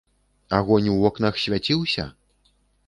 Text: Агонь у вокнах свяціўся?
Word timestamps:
Агонь 0.59 0.89
у 0.93 0.97
вокнах 1.03 1.39
свяціўся? 1.43 2.11